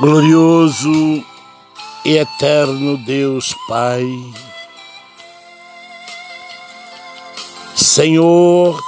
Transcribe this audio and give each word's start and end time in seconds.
Glorioso 0.00 1.22
e 2.06 2.16
eterno 2.16 2.96
Deus 3.04 3.54
Pai, 3.68 4.02
Senhor, 7.76 8.80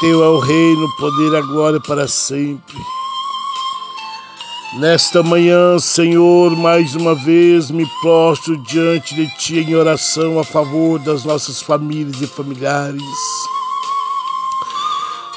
Teu 0.00 0.22
é 0.22 0.28
o 0.28 0.38
reino, 0.38 0.84
o 0.84 0.96
poder 0.98 1.32
e 1.32 1.36
a 1.36 1.40
glória 1.40 1.80
para 1.80 2.06
sempre. 2.06 2.76
Nesta 4.74 5.20
manhã, 5.20 5.80
Senhor, 5.80 6.54
mais 6.54 6.94
uma 6.94 7.16
vez 7.16 7.68
me 7.68 7.84
prostro 8.00 8.56
diante 8.58 9.16
de 9.16 9.26
Ti 9.38 9.58
em 9.68 9.74
oração 9.74 10.38
a 10.38 10.44
favor 10.44 11.00
das 11.00 11.24
nossas 11.24 11.60
famílias 11.60 12.22
e 12.22 12.26
familiares, 12.28 13.02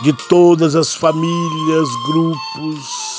de 0.03 0.13
todas 0.29 0.75
as 0.75 0.93
famílias, 0.93 1.89
grupos, 2.05 3.14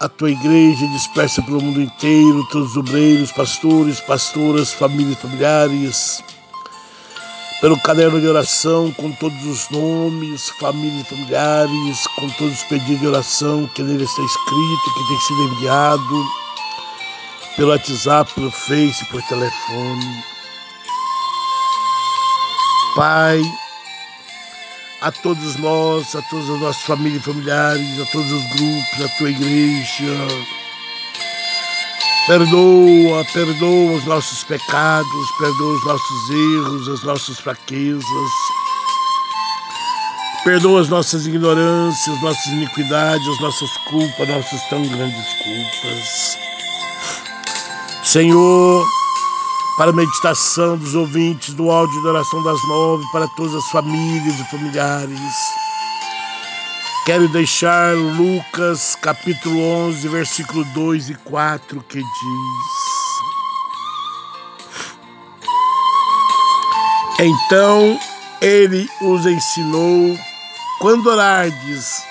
a 0.00 0.08
tua 0.08 0.30
igreja 0.30 0.86
dispersa 0.88 1.42
pelo 1.42 1.60
mundo 1.60 1.80
inteiro, 1.80 2.46
teus 2.48 2.76
obreiros, 2.76 3.32
pastores, 3.32 4.00
pastoras, 4.00 4.72
famílias, 4.72 5.18
familiares, 5.18 6.22
pelo 7.60 7.78
caderno 7.80 8.20
de 8.20 8.28
oração 8.28 8.92
com 8.92 9.10
todos 9.12 9.44
os 9.44 9.68
nomes, 9.70 10.50
famílias 10.60 11.08
familiares, 11.08 12.06
com 12.14 12.28
todos 12.30 12.54
os 12.54 12.62
pedidos 12.64 13.00
de 13.00 13.06
oração 13.08 13.68
que 13.74 13.82
nele 13.82 14.04
está 14.04 14.22
escrito, 14.22 14.94
que 14.94 15.08
tem 15.08 15.20
sido 15.20 15.42
enviado 15.42 16.26
pelo 17.56 17.70
WhatsApp, 17.70 18.32
pelo 18.34 18.52
Face, 18.52 19.04
por 19.06 19.20
telefone. 19.22 20.24
Pai, 22.94 23.42
a 25.00 25.12
todos 25.12 25.56
nós, 25.56 26.14
a 26.14 26.22
todas 26.22 26.50
as 26.50 26.60
nossas 26.60 26.82
famílias 26.82 27.22
e 27.22 27.24
familiares, 27.24 28.00
a 28.00 28.06
todos 28.06 28.30
os 28.32 28.44
grupos, 28.48 29.04
a 29.04 29.08
tua 29.18 29.30
igreja. 29.30 30.28
Perdoa, 32.26 33.24
perdoa 33.32 33.96
os 33.96 34.04
nossos 34.04 34.44
pecados, 34.44 35.30
perdoa 35.38 35.74
os 35.74 35.84
nossos 35.84 36.30
erros, 36.30 36.88
as 36.88 37.02
nossas 37.04 37.40
fraquezas. 37.40 38.02
Perdoa 40.44 40.80
as 40.80 40.88
nossas 40.88 41.26
ignorâncias, 41.26 42.22
nossas 42.22 42.46
iniquidades, 42.46 43.26
as 43.28 43.40
nossas 43.40 43.70
culpas, 43.88 44.28
nossas 44.28 44.62
tão 44.68 44.82
grandes 44.82 45.26
culpas. 45.42 46.38
Senhor, 48.04 48.97
para 49.78 49.90
a 49.90 49.94
meditação 49.94 50.76
dos 50.76 50.96
ouvintes 50.96 51.54
do 51.54 51.70
áudio 51.70 52.02
da 52.02 52.08
oração 52.08 52.42
das 52.42 52.60
nove, 52.66 53.04
para 53.12 53.28
todas 53.28 53.54
as 53.54 53.70
famílias 53.70 54.40
e 54.40 54.50
familiares. 54.50 55.20
Quero 57.06 57.28
deixar 57.28 57.94
Lucas 57.94 58.96
capítulo 58.96 59.62
11, 59.86 60.08
versículo 60.08 60.64
2 60.74 61.10
e 61.10 61.14
4, 61.14 61.80
que 61.88 61.98
diz: 61.98 62.08
Então 67.20 68.00
ele 68.40 68.90
os 69.00 69.24
ensinou, 69.26 70.18
quando 70.80 71.06
orardes, 71.06 72.02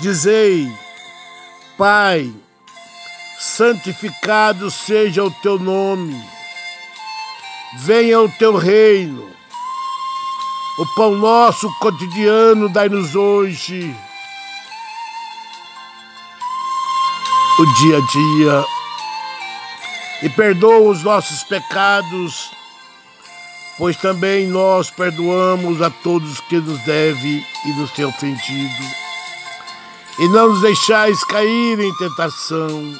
dizei, 0.00 0.68
Pai, 1.78 2.34
santificado 3.38 4.72
seja 4.72 5.22
o 5.22 5.30
teu 5.30 5.56
nome 5.56 6.33
venha 7.78 8.20
o 8.20 8.28
teu 8.28 8.56
reino. 8.56 9.30
O 10.78 10.86
pão 10.94 11.14
nosso 11.16 11.72
cotidiano 11.78 12.68
dai-nos 12.68 13.14
hoje. 13.14 13.94
O 17.58 17.66
dia 17.74 17.98
a 17.98 18.00
dia. 18.00 18.64
E 20.22 20.28
perdoa 20.30 20.90
os 20.90 21.02
nossos 21.02 21.42
pecados, 21.44 22.50
pois 23.76 23.96
também 23.96 24.46
nós 24.46 24.90
perdoamos 24.90 25.82
a 25.82 25.90
todos 25.90 26.40
que 26.40 26.56
nos 26.56 26.80
deve 26.84 27.46
e 27.66 27.68
nos 27.78 27.90
tem 27.90 28.04
ofendido. 28.04 28.84
E 30.18 30.28
não 30.28 30.50
nos 30.50 30.62
deixais 30.62 31.22
cair 31.24 31.78
em 31.78 31.94
tentação, 31.96 32.98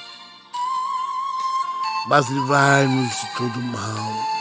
mas 2.09 2.29
livrai-nos 2.29 3.11
de 3.11 3.37
todo 3.37 3.63
mal. 3.63 4.34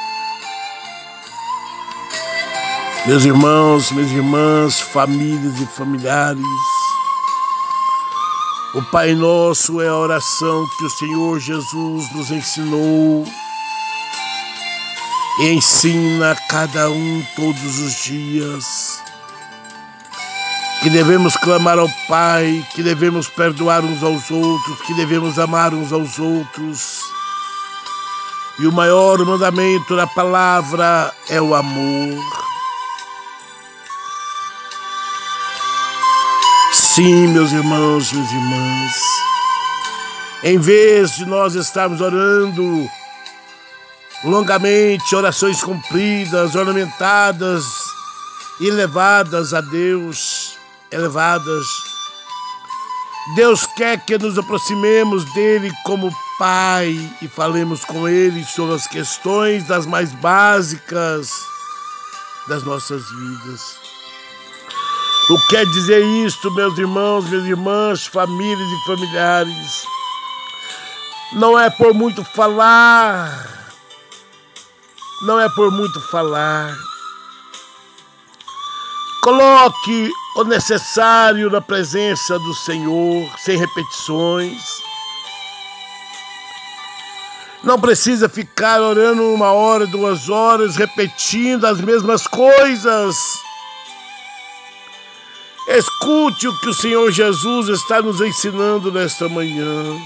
Meus 3.06 3.26
irmãos, 3.26 3.92
minhas 3.92 4.12
irmãs, 4.12 4.80
famílias 4.80 5.60
e 5.60 5.66
familiares, 5.66 6.42
o 8.76 8.82
Pai 8.82 9.14
Nosso 9.14 9.82
é 9.82 9.90
a 9.90 9.96
oração 9.98 10.66
que 10.78 10.86
o 10.86 10.90
Senhor 10.90 11.38
Jesus 11.38 12.10
nos 12.14 12.32
ensinou 12.32 13.26
e 15.42 15.50
ensina 15.50 16.32
a 16.32 16.36
cada 16.48 16.90
um 16.90 17.26
todos 17.36 17.80
os 17.80 18.04
dias. 18.06 19.02
Que 20.82 20.90
devemos 20.90 21.36
clamar 21.36 21.80
ao 21.80 21.90
Pai, 22.08 22.66
que 22.74 22.82
devemos 22.82 23.28
perdoar 23.28 23.84
uns 23.84 24.02
aos 24.02 24.32
outros, 24.32 24.82
que 24.88 24.94
devemos 24.94 25.38
amar 25.38 25.74
uns 25.74 25.92
aos 25.92 26.20
outros. 26.20 27.02
E 28.60 28.66
o 28.66 28.72
maior 28.72 29.20
mandamento 29.26 29.94
da 29.94 30.08
palavra 30.08 31.14
é 31.28 31.42
o 31.42 31.54
amor. 31.54 32.43
Sim, 36.96 37.30
meus 37.30 37.52
irmãos, 37.52 38.12
minhas 38.12 38.32
irmãs, 38.32 38.94
em 40.44 40.60
vez 40.60 41.16
de 41.16 41.26
nós 41.26 41.56
estarmos 41.56 42.00
orando 42.02 42.88
longamente, 44.24 45.16
orações 45.16 45.64
compridas, 45.64 46.54
ornamentadas, 46.54 47.64
elevadas 48.62 49.56
a 49.56 49.62
Deus, 49.62 50.56
elevadas, 50.92 51.66
Deus 53.36 53.66
quer 53.76 54.00
que 54.06 54.16
nos 54.20 54.38
aproximemos 54.38 55.26
dele 55.34 55.72
como 55.86 56.16
Pai 56.38 56.96
e 57.24 57.28
falemos 57.28 57.84
com 57.84 58.08
ele 58.08 58.46
sobre 58.46 58.76
as 58.76 58.86
questões 58.86 59.68
das 59.68 59.88
mais 59.88 60.12
básicas 60.14 61.32
das 62.48 62.62
nossas 62.62 63.02
vidas. 63.10 64.03
O 65.30 65.40
que 65.40 65.48
quer 65.48 65.66
dizer 65.68 66.04
isto, 66.04 66.52
meus 66.52 66.78
irmãos, 66.78 67.24
minhas 67.30 67.46
irmãs, 67.46 68.06
famílias 68.06 68.70
e 68.70 68.86
familiares? 68.86 69.86
Não 71.32 71.58
é 71.58 71.70
por 71.70 71.94
muito 71.94 72.26
falar, 72.26 73.74
não 75.22 75.40
é 75.40 75.48
por 75.56 75.72
muito 75.72 76.02
falar. 76.12 76.78
Coloque 79.22 80.12
o 80.36 80.44
necessário 80.44 81.50
na 81.50 81.62
presença 81.62 82.38
do 82.38 82.54
Senhor, 82.54 83.32
sem 83.40 83.58
repetições. 83.58 84.62
Não 87.64 87.80
precisa 87.80 88.28
ficar 88.28 88.82
orando 88.82 89.24
uma 89.34 89.54
hora, 89.54 89.88
duas 89.88 90.28
horas, 90.28 90.76
repetindo 90.76 91.66
as 91.66 91.80
mesmas 91.80 92.28
coisas. 92.28 93.16
Escute 95.68 96.48
o 96.48 96.60
que 96.60 96.70
o 96.70 96.74
Senhor 96.74 97.10
Jesus 97.12 97.70
está 97.70 98.02
nos 98.02 98.20
ensinando 98.20 98.92
nesta 98.92 99.30
manhã. 99.30 99.98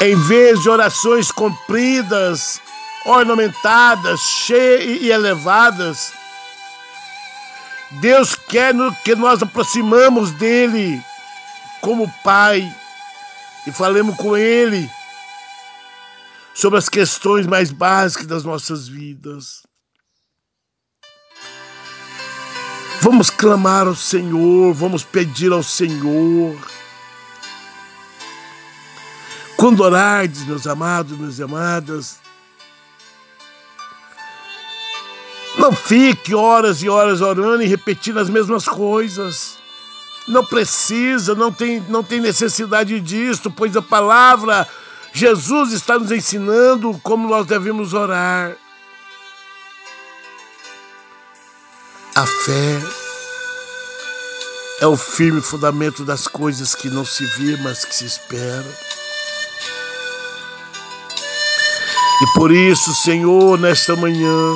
Em 0.00 0.14
vez 0.28 0.62
de 0.62 0.70
orações 0.70 1.32
compridas, 1.32 2.60
ornamentadas, 3.04 4.20
cheias 4.20 5.02
e 5.02 5.10
elevadas, 5.10 6.12
Deus 8.00 8.36
quer 8.36 8.74
que 9.04 9.16
nós 9.16 9.42
aproximamos 9.42 10.30
dele 10.32 11.02
como 11.80 12.12
Pai 12.22 12.72
e 13.66 13.72
falemos 13.72 14.16
com 14.16 14.36
Ele 14.36 14.88
sobre 16.54 16.78
as 16.78 16.88
questões 16.88 17.46
mais 17.46 17.72
básicas 17.72 18.26
das 18.26 18.44
nossas 18.44 18.86
vidas. 18.86 19.67
Vamos 23.00 23.30
clamar 23.30 23.86
ao 23.86 23.94
Senhor, 23.94 24.74
vamos 24.74 25.04
pedir 25.04 25.52
ao 25.52 25.62
Senhor. 25.62 26.56
Quando 29.56 29.80
orardes, 29.80 30.44
meus 30.44 30.66
amados, 30.66 31.16
minhas 31.16 31.40
amadas, 31.40 32.18
não 35.56 35.72
fique 35.72 36.34
horas 36.34 36.82
e 36.82 36.88
horas 36.88 37.20
orando 37.20 37.62
e 37.62 37.66
repetindo 37.66 38.18
as 38.18 38.28
mesmas 38.28 38.64
coisas. 38.64 39.56
Não 40.26 40.44
precisa, 40.44 41.34
não 41.34 41.52
tem, 41.52 41.80
não 41.88 42.02
tem 42.02 42.20
necessidade 42.20 43.00
disso, 43.00 43.50
pois 43.50 43.76
a 43.76 43.82
palavra, 43.82 44.66
Jesus 45.12 45.72
está 45.72 45.98
nos 45.98 46.10
ensinando 46.10 46.98
como 47.02 47.28
nós 47.28 47.46
devemos 47.46 47.94
orar. 47.94 48.56
A 52.18 52.26
fé 52.26 52.80
é 54.80 54.86
o 54.88 54.96
firme 54.96 55.40
fundamento 55.40 56.04
das 56.04 56.26
coisas 56.26 56.74
que 56.74 56.90
não 56.90 57.04
se 57.04 57.24
vê, 57.24 57.56
mas 57.58 57.84
que 57.84 57.94
se 57.94 58.06
espera. 58.06 58.66
E 62.20 62.26
por 62.34 62.50
isso, 62.50 62.92
Senhor, 63.04 63.56
nesta 63.60 63.94
manhã, 63.94 64.52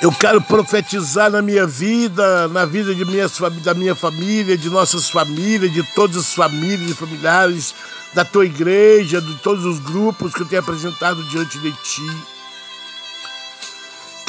eu 0.00 0.10
quero 0.10 0.40
profetizar 0.40 1.30
na 1.30 1.42
minha 1.42 1.66
vida, 1.66 2.48
na 2.48 2.64
vida 2.64 2.94
de 2.94 3.04
minha, 3.04 3.26
da 3.62 3.74
minha 3.74 3.94
família, 3.94 4.56
de 4.56 4.70
nossas 4.70 5.10
famílias, 5.10 5.70
de 5.70 5.82
todas 5.94 6.16
as 6.16 6.32
famílias 6.32 6.92
e 6.92 6.94
familiares 6.94 7.74
da 8.14 8.24
tua 8.24 8.46
igreja, 8.46 9.20
de 9.20 9.34
todos 9.40 9.66
os 9.66 9.78
grupos 9.80 10.32
que 10.32 10.40
eu 10.40 10.46
tenho 10.46 10.62
apresentado 10.62 11.22
diante 11.24 11.58
de 11.58 11.72
ti. 11.72 12.39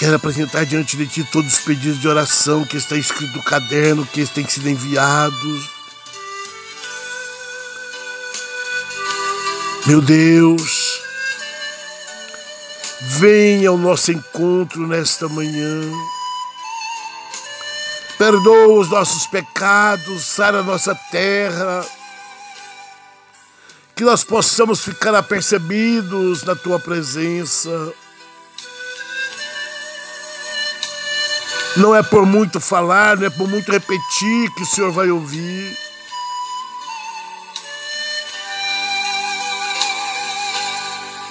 Quero 0.01 0.15
apresentar 0.15 0.65
diante 0.65 0.97
de 0.97 1.05
ti 1.05 1.23
todos 1.23 1.53
os 1.53 1.59
pedidos 1.59 2.01
de 2.01 2.07
oração 2.07 2.65
que 2.65 2.75
está 2.75 2.95
escrito 2.95 3.37
no 3.37 3.43
caderno, 3.43 4.03
que 4.03 4.25
têm 4.25 4.47
sido 4.49 4.67
enviados. 4.67 5.69
Meu 9.85 10.01
Deus, 10.01 10.99
venha 13.19 13.69
ao 13.69 13.77
nosso 13.77 14.11
encontro 14.11 14.87
nesta 14.87 15.29
manhã. 15.29 15.81
Perdoa 18.17 18.79
os 18.79 18.89
nossos 18.89 19.27
pecados, 19.27 20.23
sara 20.23 20.61
a 20.61 20.63
nossa 20.63 20.95
terra. 21.11 21.85
Que 23.95 24.03
nós 24.03 24.23
possamos 24.23 24.83
ficar 24.83 25.13
apercebidos 25.13 26.41
na 26.41 26.55
tua 26.55 26.79
presença 26.79 27.93
Não 31.77 31.95
é 31.95 32.03
por 32.03 32.25
muito 32.25 32.59
falar, 32.59 33.15
não 33.15 33.27
é 33.27 33.29
por 33.29 33.47
muito 33.47 33.71
repetir 33.71 34.51
que 34.55 34.63
o 34.63 34.65
Senhor 34.65 34.91
vai 34.91 35.09
ouvir. 35.09 35.77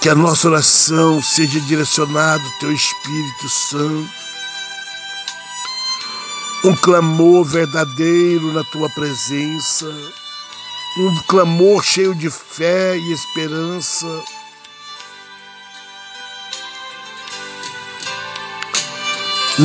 Que 0.01 0.09
a 0.09 0.15
nossa 0.15 0.47
oração 0.47 1.21
seja 1.21 1.59
direcionada 1.61 2.43
ao 2.43 2.59
Teu 2.59 2.71
Espírito 2.71 3.49
Santo. 3.49 4.09
Um 6.63 6.75
clamor 6.75 7.45
verdadeiro 7.45 8.51
na 8.51 8.63
Tua 8.63 8.89
presença. 8.89 9.85
Um 10.97 11.21
clamor 11.27 11.83
cheio 11.83 12.15
de 12.15 12.31
fé 12.31 12.97
e 12.97 13.13
esperança 13.13 14.07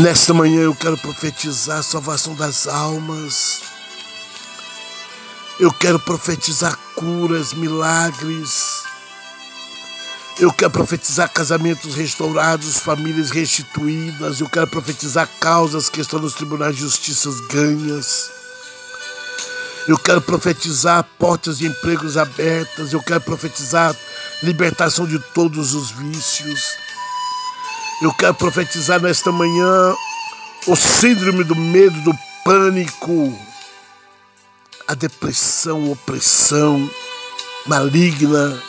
Nesta 0.03 0.35
manhã 0.35 0.61
eu 0.61 0.75
quero 0.75 0.99
profetizar 0.99 1.79
a 1.79 1.83
salvação 1.83 2.35
das 2.35 2.67
almas. 2.67 3.63
Eu 5.59 5.73
quero 5.73 5.99
profetizar 5.99 6.77
curas, 6.95 7.55
milagres. 7.55 8.83
Eu 10.39 10.53
quero 10.53 10.71
profetizar 10.71 11.33
casamentos 11.33 11.95
restaurados, 11.95 12.79
famílias 12.79 13.31
restituídas. 13.31 14.41
Eu 14.41 14.51
quero 14.51 14.67
profetizar 14.67 15.31
causas 15.41 15.89
que 15.89 16.03
estão 16.03 16.19
nos 16.19 16.35
tribunais 16.35 16.75
de 16.75 16.83
justiça 16.83 17.31
ganhas. 17.51 18.31
Eu 19.89 19.97
quero 19.97 20.21
profetizar 20.21 21.09
portas 21.19 21.57
de 21.57 21.69
empregos 21.69 22.19
abertas. 22.19 22.93
Eu 22.93 23.03
quero 23.03 23.23
profetizar 23.23 23.97
libertação 24.43 25.07
de 25.07 25.19
todos 25.33 25.73
os 25.73 25.91
vícios. 25.91 26.86
Eu 28.03 28.13
quero 28.13 28.35
profetizar 28.35 29.01
nesta 29.01 29.33
manhã 29.33 29.95
o 30.67 30.77
síndrome 30.77 31.45
do 31.45 31.57
medo, 31.57 31.99
do 32.03 32.13
pânico, 32.45 33.39
a 34.87 34.95
depressão, 34.95 35.91
opressão 35.91 36.91
maligna, 37.67 38.63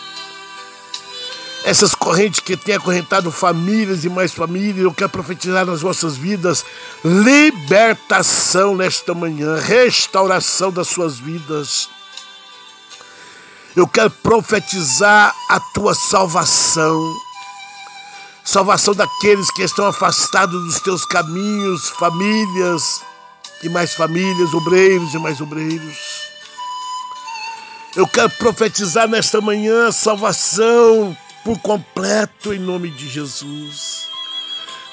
essas 1.67 1.93
correntes 1.93 2.39
que 2.39 2.55
têm 2.55 2.75
acorrentado 2.75 3.29
famílias 3.29 4.05
e 4.05 4.09
mais 4.09 4.31
famílias, 4.33 4.85
eu 4.85 4.93
quero 4.93 5.09
profetizar 5.09 5.65
nas 5.65 5.81
vossas 5.81 6.15
vidas 6.15 6.63
libertação 7.03 8.73
nesta 8.73 9.13
manhã, 9.13 9.59
restauração 9.59 10.71
das 10.71 10.87
suas 10.87 11.19
vidas. 11.19 11.89
Eu 13.75 13.85
quero 13.85 14.09
profetizar 14.09 15.35
a 15.49 15.59
tua 15.59 15.93
salvação 15.93 16.97
salvação 18.47 18.95
daqueles 18.95 19.51
que 19.51 19.61
estão 19.61 19.85
afastados 19.85 20.63
dos 20.63 20.79
teus 20.79 21.05
caminhos, 21.05 21.89
famílias 21.89 23.01
e 23.61 23.67
mais 23.67 23.93
famílias, 23.93 24.53
obreiros 24.53 25.13
e 25.13 25.19
mais 25.19 25.41
obreiros. 25.41 25.97
Eu 27.93 28.07
quero 28.07 28.29
profetizar 28.29 29.05
nesta 29.05 29.41
manhã 29.41 29.91
salvação 29.91 31.15
por 31.43 31.59
completo 31.59 32.53
em 32.53 32.59
nome 32.59 32.89
de 32.89 33.09
Jesus. 33.09 34.07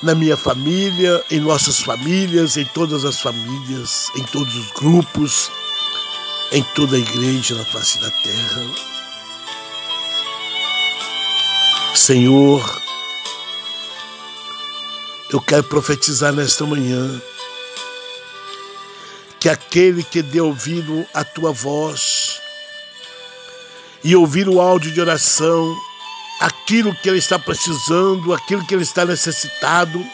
Na 0.02 0.16
minha 0.16 0.36
família, 0.36 1.24
em 1.30 1.38
nossas 1.38 1.80
famílias, 1.80 2.56
em 2.56 2.64
todas 2.64 3.04
as 3.04 3.20
famílias, 3.20 4.10
em 4.16 4.24
todos 4.24 4.54
os 4.56 4.70
grupos, 4.72 5.50
em 6.50 6.62
toda 6.74 6.96
a 6.96 6.98
igreja 6.98 7.54
na 7.54 7.64
face 7.64 8.00
da 8.00 8.10
terra. 8.10 8.66
Senhor, 11.94 12.83
eu 15.30 15.40
quero 15.40 15.64
profetizar 15.64 16.32
nesta 16.32 16.64
manhã 16.66 17.20
que 19.40 19.48
aquele 19.48 20.02
que 20.02 20.22
dê 20.22 20.40
ouvido 20.40 21.06
à 21.12 21.24
tua 21.24 21.52
voz 21.52 22.40
e 24.02 24.14
ouvir 24.14 24.48
o 24.48 24.60
áudio 24.60 24.92
de 24.92 25.00
oração, 25.00 25.76
aquilo 26.40 26.94
que 26.94 27.08
ele 27.08 27.18
está 27.18 27.38
precisando, 27.38 28.32
aquilo 28.32 28.64
que 28.66 28.74
ele 28.74 28.82
está 28.82 29.04
necessitado, 29.04 30.04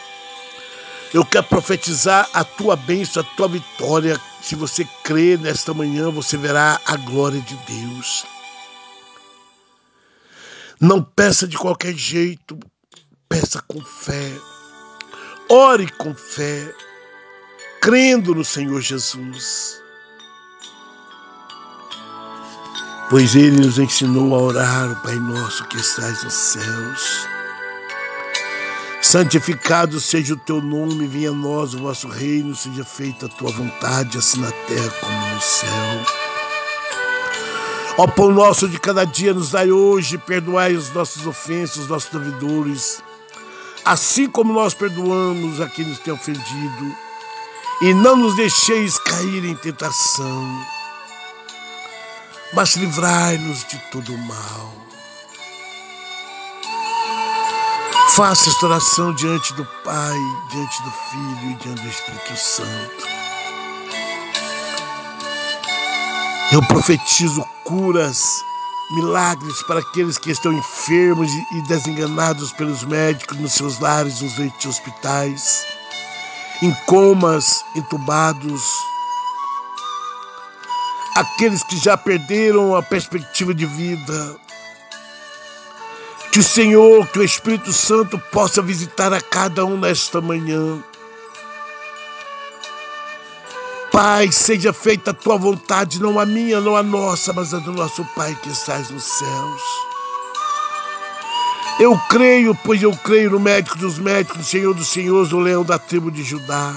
eu 1.13 1.25
quero 1.25 1.45
profetizar 1.45 2.29
a 2.33 2.45
tua 2.45 2.77
bênção, 2.77 3.23
a 3.23 3.37
tua 3.37 3.49
vitória. 3.49 4.21
Se 4.41 4.55
você 4.55 4.85
crer 5.03 5.39
nesta 5.39 5.75
manhã, 5.75 6.09
você 6.09 6.37
verá 6.37 6.81
a 6.87 6.97
glória 6.97 7.41
de 7.41 7.57
Deus. 7.67 8.25
Não 10.81 11.03
peça 11.03 11.49
de 11.49 11.59
qualquer 11.59 11.95
jeito, 11.95 12.59
peça 13.29 13.61
com 13.63 13.81
fé. 13.85 14.33
Ore 15.53 15.89
com 15.99 16.15
fé, 16.15 16.73
crendo 17.81 18.37
no 18.37 18.45
Senhor 18.45 18.81
Jesus. 18.81 19.83
Pois 23.11 23.35
Ele 23.35 23.67
nos 23.67 23.77
ensinou 23.77 24.33
a 24.37 24.43
orar, 24.43 24.93
o 24.93 24.97
Pai 25.03 25.17
nosso 25.17 25.67
que 25.67 25.77
estás 25.79 26.23
nos 26.23 26.35
céus. 26.35 27.27
Santificado 29.03 29.99
seja 29.99 30.35
o 30.35 30.37
teu 30.37 30.63
nome, 30.63 31.09
venha 31.09 31.31
a 31.31 31.35
nós 31.35 31.75
o 31.75 31.79
vosso 31.79 32.07
reino, 32.07 32.55
seja 32.55 32.85
feita 32.85 33.27
a 33.27 33.31
tua 33.31 33.51
vontade, 33.51 34.19
assim 34.19 34.41
na 34.41 34.53
terra 34.53 34.91
como 35.01 35.35
no 35.35 35.41
céu. 35.41 35.69
Ó 37.99 38.07
pão 38.07 38.31
nosso 38.31 38.69
de 38.69 38.79
cada 38.79 39.05
dia 39.05 39.35
nos 39.35 39.51
dai 39.51 39.73
hoje, 39.73 40.17
perdoai 40.17 40.77
os 40.77 40.93
nossos 40.93 41.27
ofensas, 41.27 41.79
os 41.79 41.89
nossos 41.89 42.09
devedores, 42.09 43.03
assim 43.85 44.29
como 44.29 44.53
nós 44.53 44.75
perdoamos 44.75 45.61
a 45.61 45.69
quem 45.69 45.85
nos 45.85 45.99
tem 45.99 46.13
ofendido, 46.13 46.97
e 47.83 47.95
não 47.95 48.17
nos 48.17 48.37
deixeis 48.37 48.99
cair 48.99 49.45
em 49.45 49.55
tentação, 49.57 50.67
mas 52.53 52.77
livrai-nos 52.77 53.65
de 53.65 53.79
todo 53.91 54.13
o 54.15 54.19
mal. 54.19 54.73
Faça 58.11 58.51
esta 58.51 58.67
oração 58.67 59.15
diante 59.15 59.55
do 59.55 59.65
Pai, 59.85 60.19
diante 60.51 60.83
do 60.83 60.91
Filho 60.91 61.51
e 61.53 61.55
diante 61.55 61.83
do 61.83 61.89
Espírito 61.89 62.37
Santo. 62.37 63.09
Eu 66.53 66.61
profetizo 66.65 67.45
curas 67.65 68.43
milagres 68.91 69.63
para 69.63 69.81
aqueles 69.81 70.19
que 70.19 70.31
estão 70.31 70.53
enfermos 70.53 71.31
e 71.53 71.63
desenganados 71.63 72.53
pelos 72.53 72.83
médicos 72.85 73.39
nos 73.39 73.53
seus 73.53 73.79
lares, 73.79 74.21
nos 74.21 74.37
leitos 74.37 74.67
hospitais, 74.67 75.65
em 76.63 76.75
comas, 76.87 77.65
entubados, 77.77 78.63
aqueles 81.15 81.63
que 81.63 81.77
já 81.77 81.97
perderam 81.97 82.75
a 82.75 82.83
perspectiva 82.83 83.55
de 83.55 83.67
vida. 83.67 84.37
Que 86.33 86.39
o 86.39 86.45
Senhor, 86.45 87.07
que 87.09 87.19
o 87.19 87.25
Espírito 87.25 87.73
Santo 87.73 88.19
possa 88.31 88.63
visitar 88.63 89.13
a 89.13 89.21
cada 89.21 89.65
um 89.65 89.77
nesta 89.77 90.21
manhã 90.21 90.81
Pai, 93.93 94.31
seja 94.31 94.73
feita 94.73 95.11
a 95.11 95.15
tua 95.15 95.37
vontade, 95.37 96.01
não 96.01 96.19
a 96.21 96.25
minha, 96.25 96.61
não 96.61 96.77
a 96.77 96.83
nossa, 96.83 97.33
mas 97.33 97.53
a 97.53 97.59
do 97.59 97.73
nosso 97.73 98.05
Pai 98.15 98.37
que 98.41 98.49
estás 98.49 98.89
nos 98.89 99.03
céus. 99.03 99.63
Eu 101.81 101.99
creio, 102.09 102.55
pois 102.65 102.81
eu 102.83 102.93
creio 102.93 103.31
no 103.31 103.41
médico 103.41 103.77
dos 103.79 103.99
médicos, 103.99 104.39
no 104.39 104.45
Senhor 104.45 104.75
dos 104.75 104.89
senhores, 104.89 105.33
o 105.33 105.41
leão 105.41 105.65
da 105.65 105.79
tribo 105.79 106.11
de 106.11 106.23
Judá. 106.23 106.75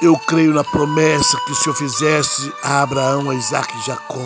Eu 0.00 0.16
creio 0.16 0.54
na 0.54 0.64
promessa 0.64 1.36
que 1.44 1.52
o 1.52 1.54
Senhor 1.54 1.74
fizesse 1.74 2.52
a 2.62 2.82
Abraão, 2.82 3.28
a 3.28 3.34
Isaac 3.34 3.76
e 3.76 3.86
Jacó. 3.86 4.24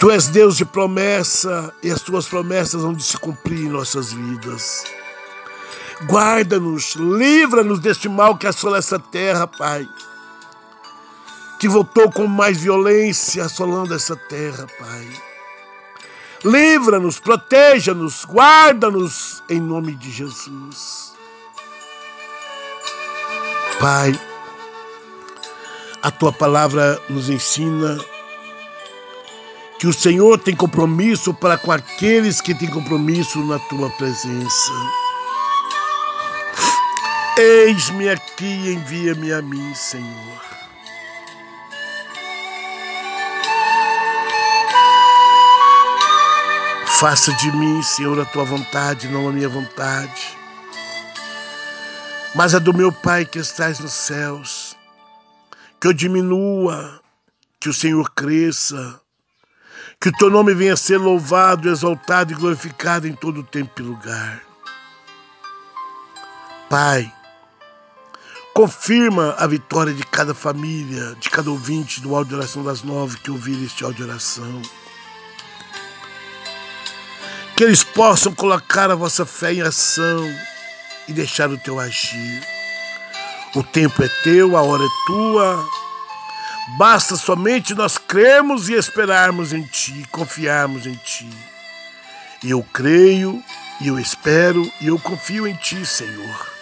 Tu 0.00 0.10
és 0.10 0.28
Deus 0.28 0.56
de 0.56 0.64
promessa 0.64 1.74
e 1.82 1.90
as 1.90 2.00
tuas 2.00 2.26
promessas 2.26 2.82
vão 2.82 2.98
se 2.98 3.18
cumprir 3.18 3.66
em 3.66 3.68
nossas 3.68 4.12
vidas. 4.12 4.84
Guarda-nos, 6.02 6.94
livra-nos 6.94 7.78
deste 7.78 8.08
mal 8.08 8.36
que 8.36 8.46
assola 8.46 8.78
essa 8.78 8.98
terra, 8.98 9.46
Pai. 9.46 9.88
Que 11.58 11.68
voltou 11.68 12.10
com 12.10 12.26
mais 12.26 12.60
violência 12.60 13.44
assolando 13.44 13.94
essa 13.94 14.16
terra, 14.16 14.66
Pai. 14.78 15.08
Livra-nos, 16.44 17.18
proteja-nos, 17.18 18.26
guarda-nos 18.26 19.42
em 19.48 19.60
nome 19.60 19.94
de 19.94 20.10
Jesus. 20.10 21.14
Pai, 23.80 24.18
a 26.02 26.10
tua 26.10 26.32
palavra 26.32 27.00
nos 27.08 27.30
ensina 27.30 27.98
que 29.78 29.86
o 29.86 29.92
Senhor 29.92 30.38
tem 30.38 30.54
compromisso 30.54 31.32
para 31.32 31.56
com 31.56 31.72
aqueles 31.72 32.40
que 32.40 32.54
têm 32.54 32.68
compromisso 32.68 33.42
na 33.46 33.58
tua 33.58 33.88
presença. 33.90 35.03
Eis-me 37.36 38.08
aqui, 38.08 38.72
envia-me 38.72 39.32
a 39.32 39.42
mim, 39.42 39.74
Senhor. 39.74 40.40
Faça 46.86 47.32
de 47.34 47.50
mim, 47.50 47.82
Senhor, 47.82 48.20
a 48.20 48.24
tua 48.24 48.44
vontade, 48.44 49.08
não 49.08 49.28
a 49.28 49.32
minha 49.32 49.48
vontade, 49.48 50.38
mas 52.36 52.54
a 52.54 52.60
do 52.60 52.72
meu 52.72 52.92
Pai 52.92 53.24
que 53.24 53.40
estás 53.40 53.80
nos 53.80 53.92
céus. 53.92 54.76
Que 55.80 55.88
eu 55.88 55.92
diminua, 55.92 57.00
que 57.58 57.68
o 57.68 57.74
Senhor 57.74 58.08
cresça, 58.12 59.00
que 60.00 60.08
o 60.08 60.12
teu 60.12 60.30
nome 60.30 60.54
venha 60.54 60.74
a 60.74 60.76
ser 60.76 60.98
louvado, 60.98 61.68
exaltado 61.68 62.32
e 62.32 62.36
glorificado 62.36 63.08
em 63.08 63.12
todo 63.12 63.42
tempo 63.42 63.80
e 63.80 63.82
lugar. 63.82 64.40
Pai, 66.70 67.12
Confirma 68.54 69.34
a 69.36 69.48
vitória 69.48 69.92
de 69.92 70.04
cada 70.04 70.32
família, 70.32 71.16
de 71.16 71.28
cada 71.28 71.50
ouvinte 71.50 72.00
do 72.00 72.14
áudio 72.14 72.28
de 72.28 72.34
oração 72.36 72.62
das 72.62 72.84
nove 72.84 73.18
que 73.18 73.28
ouvir 73.28 73.60
este 73.64 73.82
áudio 73.82 74.04
de 74.04 74.10
oração. 74.12 74.62
Que 77.56 77.64
eles 77.64 77.82
possam 77.82 78.32
colocar 78.32 78.92
a 78.92 78.94
vossa 78.94 79.26
fé 79.26 79.54
em 79.54 79.60
ação 79.60 80.24
e 81.08 81.12
deixar 81.12 81.50
o 81.50 81.58
teu 81.58 81.80
agir. 81.80 82.46
O 83.56 83.62
tempo 83.64 84.04
é 84.04 84.08
teu, 84.22 84.56
a 84.56 84.62
hora 84.62 84.84
é 84.84 85.06
tua. 85.08 85.68
Basta 86.78 87.16
somente 87.16 87.74
nós 87.74 87.98
crermos 87.98 88.68
e 88.68 88.74
esperarmos 88.74 89.52
em 89.52 89.64
ti, 89.64 90.06
confiarmos 90.12 90.86
em 90.86 90.94
ti. 90.94 91.28
E 92.40 92.52
eu 92.52 92.62
creio, 92.72 93.42
e 93.80 93.88
eu 93.88 93.98
espero, 93.98 94.64
e 94.80 94.86
eu 94.86 94.98
confio 95.00 95.44
em 95.44 95.56
ti, 95.56 95.84
Senhor. 95.84 96.53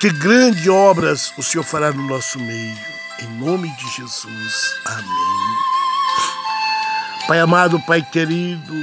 Que 0.00 0.08
grandes 0.08 0.66
obras 0.66 1.30
o 1.36 1.42
Senhor 1.42 1.62
fará 1.62 1.92
no 1.92 2.02
nosso 2.02 2.38
meio. 2.38 2.78
Em 3.18 3.26
nome 3.38 3.68
de 3.76 3.86
Jesus. 3.96 4.74
Amém. 4.86 5.58
Pai 7.28 7.38
amado, 7.38 7.78
Pai 7.80 8.02
querido, 8.02 8.74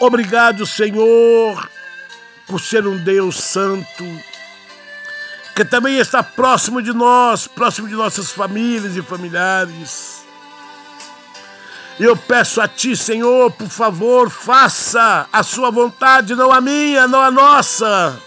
obrigado, 0.00 0.64
Senhor, 0.66 1.70
por 2.46 2.58
ser 2.58 2.86
um 2.86 2.96
Deus 2.96 3.36
santo, 3.36 4.04
que 5.54 5.66
também 5.66 5.98
está 5.98 6.22
próximo 6.22 6.80
de 6.80 6.94
nós, 6.94 7.46
próximo 7.46 7.88
de 7.88 7.94
nossas 7.94 8.30
famílias 8.30 8.96
e 8.96 9.02
familiares. 9.02 10.24
Eu 12.00 12.16
peço 12.16 12.60
a 12.60 12.66
Ti, 12.66 12.96
Senhor, 12.96 13.52
por 13.52 13.68
favor, 13.68 14.30
faça 14.30 15.28
a 15.30 15.42
Sua 15.42 15.70
vontade, 15.70 16.34
não 16.34 16.50
a 16.50 16.60
minha, 16.60 17.06
não 17.06 17.20
a 17.20 17.30
nossa. 17.30 18.18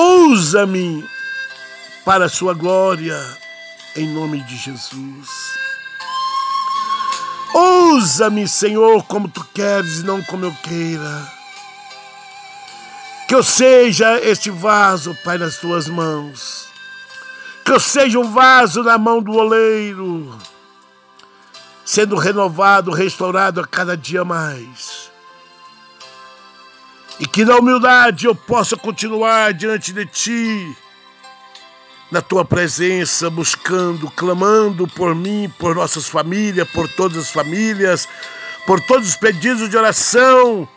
Usa-me 0.00 1.04
para 2.04 2.26
a 2.26 2.28
sua 2.28 2.54
glória, 2.54 3.20
em 3.96 4.06
nome 4.14 4.40
de 4.44 4.56
Jesus. 4.56 5.28
Usa-me, 7.52 8.46
Senhor, 8.46 9.02
como 9.06 9.28
tu 9.28 9.44
queres 9.52 9.98
e 9.98 10.04
não 10.04 10.22
como 10.22 10.44
eu 10.44 10.54
queira. 10.62 11.32
Que 13.26 13.34
eu 13.34 13.42
seja 13.42 14.20
este 14.20 14.50
vaso, 14.50 15.18
Pai, 15.24 15.36
nas 15.36 15.56
tuas 15.56 15.88
mãos. 15.88 16.68
Que 17.64 17.72
eu 17.72 17.80
seja 17.80 18.20
um 18.20 18.30
vaso 18.30 18.84
na 18.84 18.96
mão 18.96 19.20
do 19.20 19.32
oleiro, 19.32 20.38
sendo 21.84 22.14
renovado, 22.14 22.92
restaurado 22.92 23.60
a 23.60 23.66
cada 23.66 23.96
dia 23.96 24.24
mais 24.24 25.07
e 27.20 27.26
que 27.26 27.44
na 27.44 27.56
humildade 27.56 28.26
eu 28.26 28.34
possa 28.34 28.76
continuar 28.76 29.52
diante 29.52 29.92
de 29.92 30.06
Ti, 30.06 30.76
na 32.10 32.22
Tua 32.22 32.44
presença, 32.44 33.28
buscando, 33.28 34.10
clamando 34.10 34.86
por 34.86 35.14
mim, 35.14 35.52
por 35.58 35.74
nossas 35.74 36.08
famílias, 36.08 36.68
por 36.70 36.88
todas 36.88 37.18
as 37.18 37.30
famílias, 37.30 38.08
por 38.66 38.80
todos 38.80 39.08
os 39.08 39.16
pedidos 39.16 39.68
de 39.68 39.76
oração, 39.76 40.68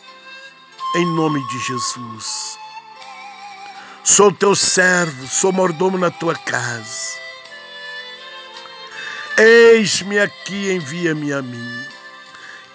em 0.96 1.06
nome 1.16 1.46
de 1.48 1.60
Jesus. 1.60 2.58
Sou 4.04 4.32
teu 4.32 4.56
servo, 4.56 5.28
sou 5.28 5.52
mordomo 5.52 5.98
na 5.98 6.10
tua 6.10 6.36
casa. 6.36 7.20
Eis-me 9.38 10.20
aqui, 10.20 10.72
envia-me 10.72 11.32
a 11.32 11.42
mim. 11.42 11.86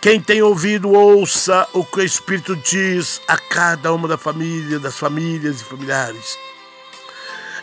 Quem 0.07 0.21
tem 0.21 0.41
ouvido, 0.41 0.93
ouça 0.93 1.67
o 1.73 1.85
que 1.85 1.99
o 1.99 2.05
Espírito 2.05 2.55
diz 2.55 3.21
a 3.27 3.37
cada 3.37 3.93
uma 3.93 4.07
da 4.07 4.17
família, 4.17 4.79
das 4.79 4.97
famílias 4.97 5.61
e 5.61 5.65
familiares. 5.65 6.39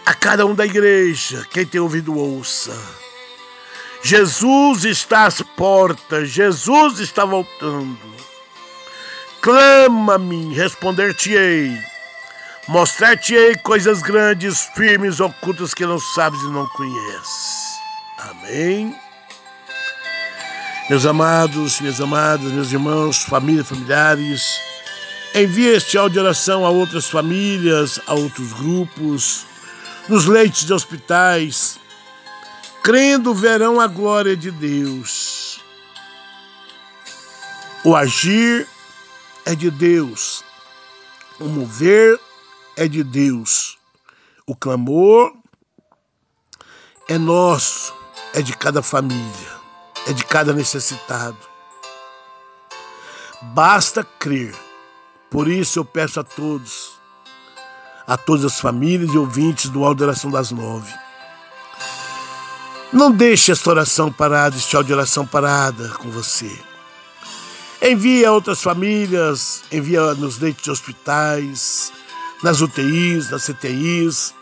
A 0.06 0.14
cada 0.14 0.46
um 0.46 0.54
da 0.54 0.66
igreja, 0.66 1.48
quem 1.52 1.66
tem 1.66 1.80
ouvido, 1.80 2.14
ouça. 2.18 2.78
Jesus 4.02 4.84
está 4.84 5.26
às 5.26 5.42
portas, 5.42 6.32
Jesus 6.32 7.00
está 7.00 7.24
voltando. 7.24 7.98
Clama-me, 9.40 10.54
responder-te-ei. 10.54 11.72
Mostrar-te-ei 12.68 13.56
coisas 13.60 14.02
grandes, 14.02 14.70
firmes, 14.76 15.22
ocultas 15.22 15.74
que 15.74 15.86
não 15.86 15.98
sabes 15.98 16.42
e 16.42 16.52
não 16.52 16.68
conheces. 16.68 17.80
Amém. 18.18 18.94
Meus 20.90 21.06
amados, 21.06 21.80
minhas 21.80 22.02
amadas, 22.02 22.52
meus 22.52 22.74
irmãos, 22.74 23.24
família, 23.24 23.63
familiares, 23.63 24.60
envie 25.34 25.68
este 25.68 25.98
áudio 25.98 26.16
de 26.16 26.20
oração 26.20 26.66
a 26.66 26.70
outras 26.70 27.10
famílias, 27.10 28.02
a 28.06 28.13
outros 28.13 28.52
grupos, 28.52 29.46
nos 30.10 30.25
leitos 30.25 30.66
de 30.66 30.74
hospitais, 30.74 31.80
crendo 32.84 33.34
verão 33.34 33.80
a 33.80 33.88
glória 33.88 34.36
de 34.36 34.52
Deus. 34.52 35.62
O 37.86 37.96
agir 37.96 38.68
é 39.46 39.56
de 39.56 39.72
Deus, 39.72 40.44
o 41.40 41.46
mover 41.46 42.20
é 42.75 42.90
de 42.90 43.06
Deus, 43.06 43.78
o 44.46 44.54
clamor 44.54 45.34
é 47.08 47.18
nosso, 47.18 47.94
é 48.34 48.42
de 48.42 48.52
cada 48.52 48.84
família 48.84 49.53
é 50.08 50.14
de 50.14 50.24
cada 50.26 50.54
necessitado. 50.54 51.38
Basta 53.42 54.04
crer. 54.04 54.56
Por 55.30 55.48
isso 55.48 55.80
eu 55.80 55.86
peço 55.86 56.20
a 56.20 56.24
todos, 56.24 56.92
a 58.06 58.16
todas 58.16 58.46
as 58.46 58.60
famílias 58.60 59.14
e 59.14 59.18
ouvintes 59.18 59.70
do 59.70 59.82
Oração 59.82 60.30
das 60.30 60.52
Nove. 60.52 60.94
Não 62.92 63.12
deixe 63.12 63.52
esta 63.52 63.72
oração 63.72 64.12
parada, 64.12 64.56
este 64.56 64.76
áudio 64.76 64.90
de 64.90 64.94
oração 64.94 65.26
parada 65.26 65.90
com 65.90 66.12
você. 66.12 66.52
Envie 67.82 68.24
a 68.24 68.32
outras 68.32 68.62
famílias, 68.62 69.64
envia 69.72 70.14
nos 70.14 70.38
leitos 70.38 70.64
de 70.64 70.72
hospitais, 70.72 71.92
nas 72.44 72.62
UTIs, 72.62 73.32
nas 73.32 73.44
CTIs, 73.46 74.34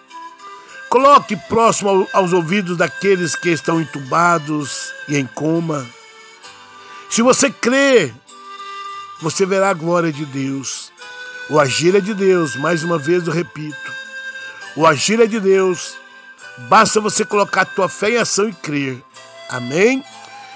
Coloque 0.91 1.37
próximo 1.37 2.05
aos 2.11 2.33
ouvidos 2.33 2.75
daqueles 2.75 3.33
que 3.33 3.47
estão 3.47 3.79
entubados 3.79 4.90
e 5.07 5.17
em 5.17 5.25
coma. 5.25 5.85
Se 7.09 7.21
você 7.21 7.49
crê, 7.49 8.13
você 9.21 9.45
verá 9.45 9.69
a 9.69 9.73
glória 9.73 10.11
de 10.11 10.25
Deus. 10.25 10.91
O 11.49 11.59
agir 11.59 11.95
é 11.95 11.99
de 11.99 12.13
Deus, 12.13 12.55
mais 12.55 12.83
uma 12.83 12.97
vez 12.97 13.27
eu 13.27 13.33
repito. 13.33 13.91
O 14.75 14.87
agir 14.87 15.19
é 15.19 15.27
de 15.27 15.39
Deus. 15.39 15.95
Basta 16.69 17.01
você 17.01 17.25
colocar 17.25 17.61
a 17.61 17.65
tua 17.65 17.89
fé 17.89 18.11
em 18.11 18.17
ação 18.17 18.47
e 18.47 18.53
crer. 18.53 19.03
Amém? 19.49 20.03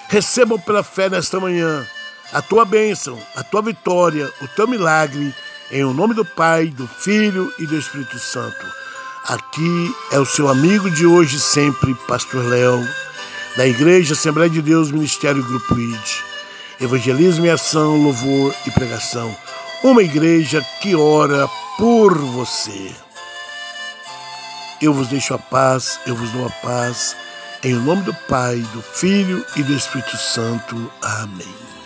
Recebam 0.08 0.60
pela 0.60 0.84
fé 0.84 1.10
nesta 1.10 1.40
manhã 1.40 1.86
a 2.32 2.42
tua 2.42 2.66
bênção, 2.66 3.20
a 3.36 3.44
tua 3.44 3.62
vitória, 3.62 4.32
o 4.42 4.48
teu 4.50 4.68
milagre, 4.68 5.34
em 5.72 5.84
o 5.84 5.94
nome 5.94 6.14
do 6.14 6.26
Pai, 6.26 6.68
do 6.68 6.88
Filho 6.88 7.54
e 7.60 7.66
do 7.66 7.78
Espírito 7.78 8.18
Santo. 8.20 8.66
Aqui 9.28 9.96
é 10.12 10.20
o 10.20 10.26
seu 10.26 10.48
amigo 10.48 10.90
de 10.90 11.06
hoje 11.06 11.40
sempre, 11.40 11.96
Pastor 12.08 12.46
Léo, 12.46 12.88
da 13.56 13.66
Igreja 13.66 14.14
Assembleia 14.14 14.50
de 14.50 14.62
Deus, 14.62 14.92
Ministério 14.92 15.44
Grupo 15.44 15.80
ID. 15.80 16.24
Evangelismo 16.82 17.46
e 17.46 17.50
ação, 17.50 18.02
louvor 18.04 18.54
e 18.68 18.72
pregação. 18.72 19.36
Uma 19.84 20.04
igreja 20.04 20.66
que 20.82 20.96
ora 20.96 21.48
por 21.78 22.18
você. 22.18 22.92
Eu 24.82 24.94
vos 24.94 25.08
deixo 25.08 25.34
a 25.34 25.38
paz, 25.38 26.00
eu 26.06 26.16
vos 26.16 26.30
dou 26.32 26.46
a 26.46 26.50
paz, 26.50 27.16
em 27.64 27.74
nome 27.74 28.02
do 28.02 28.14
Pai, 28.28 28.58
do 28.74 28.82
Filho 28.82 29.46
e 29.56 29.64
do 29.64 29.74
Espírito 29.74 30.18
Santo. 30.18 30.92
Amém. 31.02 31.85